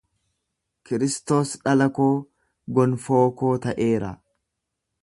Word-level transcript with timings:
Kiristoos 0.89 1.51
dhala 1.67 1.89
koo, 1.99 2.09
gonfoo 2.79 3.23
koo 3.43 3.57
ta'eera. 3.67 4.15